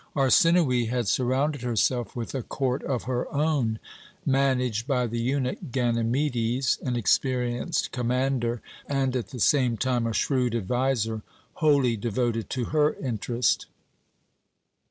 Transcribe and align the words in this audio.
Arsinoë 0.15 0.89
had 0.89 1.07
surrounded 1.07 1.61
herself 1.61 2.15
with 2.15 2.33
a 2.33 2.41
court 2.41 2.81
of 2.85 3.03
her 3.03 3.31
own, 3.31 3.77
managed 4.25 4.87
by 4.87 5.05
the 5.05 5.19
eunuch 5.19 5.59
Ganymedes, 5.71 6.79
an 6.81 6.95
experienced 6.95 7.91
commander, 7.91 8.63
and 8.87 9.15
at 9.15 9.27
the 9.27 9.39
same 9.39 9.77
time 9.77 10.07
a 10.07 10.13
shrewd 10.15 10.55
adviser, 10.55 11.21
wholly 11.53 11.95
devoted 11.97 12.49
to 12.49 12.65
her 12.73 12.95
interest. 12.95 13.67